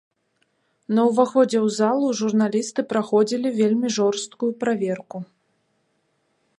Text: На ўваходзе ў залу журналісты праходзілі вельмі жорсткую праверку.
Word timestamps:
На 0.99 1.03
ўваходзе 1.09 1.59
ў 1.65 1.75
залу 1.79 2.07
журналісты 2.21 2.81
праходзілі 2.95 3.47
вельмі 3.61 3.87
жорсткую 3.99 4.51
праверку. 4.65 5.17